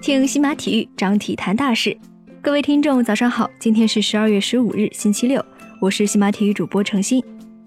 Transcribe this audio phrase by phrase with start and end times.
[0.00, 1.96] 听西马体育，张体谈大事。
[2.40, 5.44] 各位听众，早上好，今天是十二月十五日，星期六，
[5.80, 7.20] 我是西马体育主播程鑫。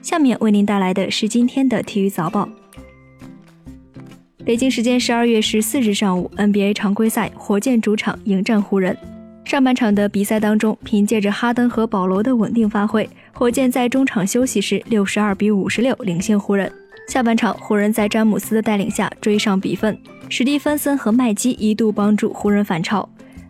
[0.00, 2.48] 下面为您带来的是今天的体育早报。
[4.44, 8.96] 北京时间十二月十四日上午，NBA 常规赛，火箭主场迎战湖人。
[9.44, 16.72] 上半场的比赛当中，凭借着哈登和保罗的稳定发挥，火箭在中场休息时六十二比五十六领先湖人。
[17.10, 23.06] 下半场，湖人在詹姆斯的带领下追上比分，史蒂芬森和麦基一度帮助湖人反超。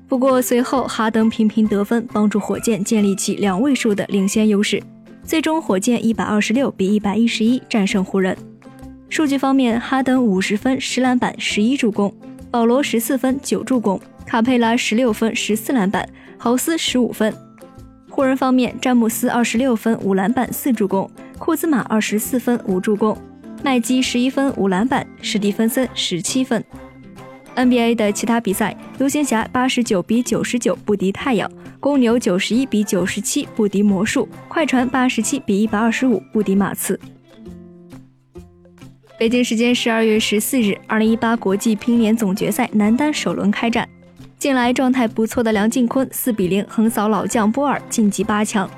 [0.08, 4.82] 不过随后哈登频频得分，帮助火箭建立起两位数的领先优势。
[5.22, 8.34] 最终，火箭一百二十六比一百一十一战胜湖人。
[9.10, 12.10] 数据方面，哈登五十分、十篮板、十一助攻；
[12.50, 16.02] 保罗十四分、九助攻；卡佩拉十六分、十四篮板；
[16.38, 17.30] 豪斯十五分。
[18.08, 21.06] 湖人方面，詹姆斯二十六分、五篮板、四助攻；
[21.38, 23.14] 库兹马二十四分、五助攻；
[23.62, 26.64] 麦基十一分、五篮板；史蒂芬森十七分。
[27.56, 36.98] NBA 的其他比赛，独行侠八十九比九十九不敌太阳，公牛九十一比九十七不敌魔术，快船八十七比一百二十五不敌马刺。
[39.18, 43.86] 北京时间十二月十四日，二零一八国际乒联总决赛男单首轮开战，
[44.38, 48.70] 近来状态不错的梁靖昆四比零横扫老将波尔，晋级八强。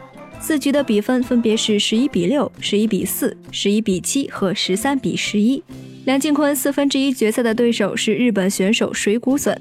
[0.42, 5.62] 四局的比分分别是十一比六、十一比四、十一比七和十三比十一。
[6.04, 9.56] 梁靖昆四分之一决赛的对手是日本选手水谷隼。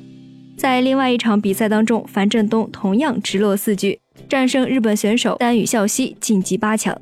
[0.58, 7.00] 在另外一场比赛当中，樊振东同样直落四局，战胜日本选手丹羽孝希，晋级八强。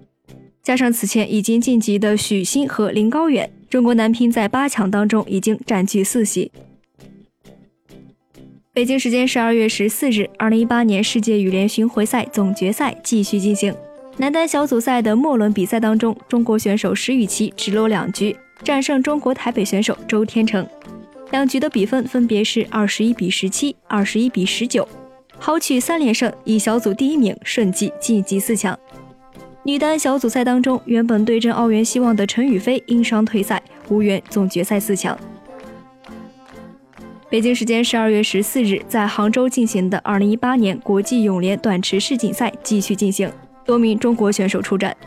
[0.61, 6.51] 加上此前已经晋级的许昕和林高远，中国男乒在八强当中已经占据四席。
[8.79, 13.75] 北京时间十二月十四日，二零一八年世界羽联巡回赛总决赛继续进行。
[14.15, 18.33] 男单小组赛的末轮比赛当中，中国选手石宇奇直落两局。
[18.63, 20.65] 战胜中国台北选手周天成，
[21.31, 24.87] 两局的比分分别是二十一比十七、二十一比十九，
[25.37, 28.79] 豪取三连胜，以小组第一名顺继晋级四强。
[29.63, 35.19] 女单小组赛当中，原本对阵奥运希望的陈雨菲因伤退赛，无缘总决赛四强。
[37.29, 43.31] 北京时间十二月十四日，在杭州进行的二零一八年国际泳联短池世锦赛继续进行，
[43.63, 44.97] 多名中国选手出战。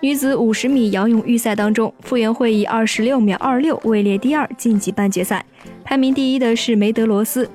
[0.00, 5.46] 女子五十米仰泳预赛当中，傅园慧以二十六秒二六位列第二，晋级半决赛。
[5.84, 7.48] 排名第一的是梅德罗斯。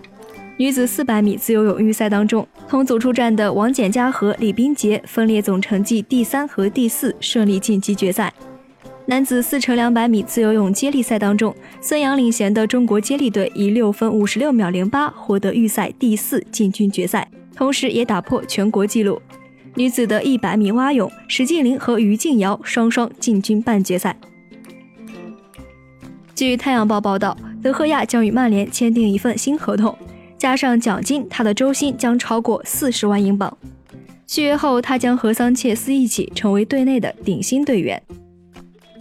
[0.55, 8.33] 女子四百米自由泳预赛当中，同组出战的王简佳和李冰洁分列总成绩第三和第四，顺利晋级决赛。
[9.09, 17.25] 男子四乘两百米自由泳接力赛当中，孙杨领衔的中国接力队以六分五十六秒零八获得预赛第四，进军决赛，
[17.55, 19.21] 同时也打破全国纪录。
[19.75, 24.13] 女子的一百米蛙泳，史静玲和于静瑶双双进军半决赛。
[26.35, 29.97] 据《太阳报》报道，德赫亚将与曼联签订一份新合同，
[30.37, 33.57] 加上奖金，他的周薪将超过四十万英镑。
[34.27, 38.03] 续约后，他将和桑切斯一起成为队内的顶薪队员。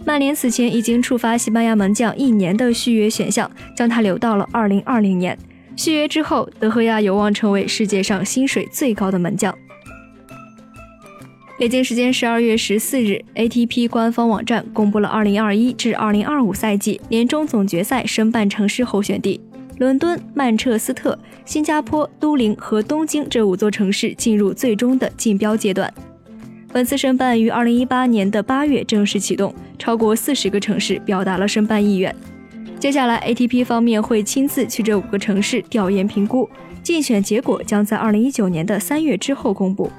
[0.07, 5.37] 曼联此前已经触发西班牙门将一年的续约选项，将他留到了二零二零年。
[5.75, 9.53] 续约之后，德赫亚有望成为世界上薪水最高的门将。
[11.59, 19.41] 北京时间十二月十四日，ATP 官方网站公布了二零二一至二零二五赛季年终总决赛申办城市候选地，
[19.77, 25.93] 伦敦、曼彻斯特、新加坡、都灵和东京这五座城市进入最终的竞标阶段。
[26.71, 32.13] 本次申办于二零一八年的八月正式启动，超过四十个城市表达了申办意愿。
[32.77, 36.47] 接下来，ATP 方面会亲自去这五个城市调研评估，
[36.83, 39.91] 竞选结果将在二零一九年的三月之后公布。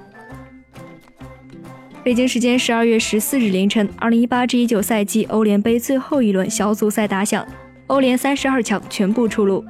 [2.05, 7.45] 北京时间十二月十四日凌晨，二零一八至一九赛季欧联杯最后一轮小组赛打响，
[7.89, 9.65] 欧联三十二强全部出炉。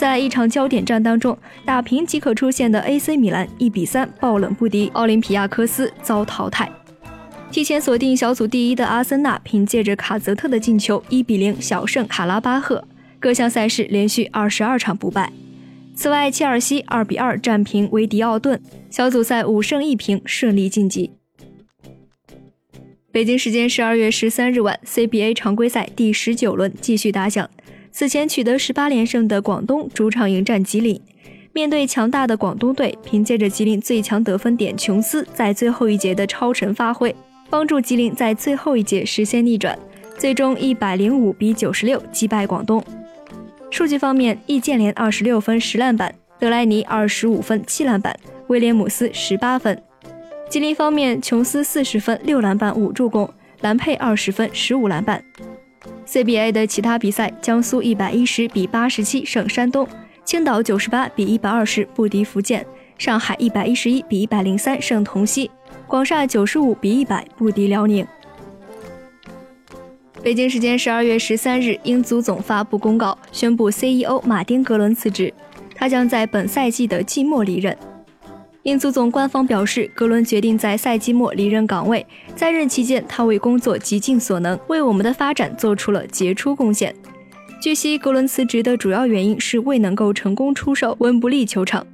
[0.00, 6.72] 在一场焦点战当中，打平即可出线的 AC 米兰一比三爆冷不敌奥林匹亚科斯，遭淘汰。
[7.50, 12.82] 提前锁定小组第一的阿森纳，凭借着卡泽特的进球，一比零小胜卡拉巴赫，
[13.18, 15.30] 各项赛事连续二十二场不败。
[15.94, 18.58] 此外，切尔西二比二战平维迪奥顿，
[18.88, 21.10] 小组赛五胜一平，顺利晋级。
[23.12, 27.50] 北京时间十二月十三日晚，CBA 常规赛第十九轮继续打响。
[27.92, 31.00] 此前取得十八连胜的广东主场迎战吉林，
[31.52, 37.14] 面对强大的广东队，凭借着吉林最强得分点琼斯在最后一节的超神发挥，
[37.50, 39.78] 帮助吉林在最后一节实现逆转，
[40.16, 42.82] 最终一百零五比九十六击败广东。
[43.70, 48.16] 数据方面，易建联二十六分十篮板，德莱尼二十五分七篮板，
[48.46, 49.80] 威廉姆斯十八分。
[50.48, 53.28] 吉林方面，琼斯四十分六篮板五助攻，
[53.60, 55.22] 兰佩二十分十五篮板。
[56.06, 59.86] CBA 的其他比赛，江苏一百一十比八十七胜山东，
[60.24, 62.66] 青岛九十八比一百二十不敌福建，
[62.98, 65.50] 上海一百一十一比一百零三胜同曦，
[65.86, 68.06] 广厦九十五比一百不敌辽宁。
[70.22, 75.32] 北京时间十二月十三日，英足总发布公告，宣布 CEO 马丁·格伦辞职，
[75.74, 77.74] 他将在本赛季的季末离任。
[78.70, 82.06] 英足总官方表示，格伦决定在赛季末离任岗位，
[82.36, 86.94] 在任期间，他为工作极尽所能，为我们的发展做出了杰出贡献。
[87.60, 91.84] 据悉，格伦辞职的主要原因是未能够成功出售温布利球场。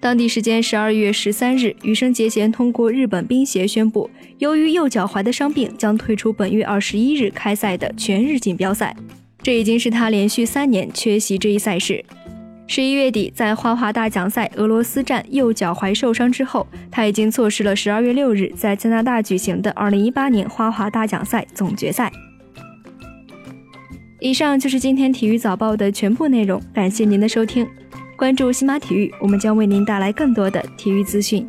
[0.00, 8.94] 当地时间十二月十三日，羽生结弦通过日本冰协宣布，由于右脚踝的伤病，将退出本月二十一日开赛的全日锦标赛。
[9.42, 12.04] 这已经是他连续三年缺席这一赛事。
[12.70, 22.12] 十一月底，在花滑大奖赛俄罗斯站右脚踝受伤之后，他已经错失了十二月六日在加拿大举行的二零一八年花滑大奖赛总决赛。
[24.20, 27.66] 以上就是今天体育早报的全部内容，感谢您的收听。
[28.18, 31.48] 关注新马体育，我们将为您带来更多的体育资讯。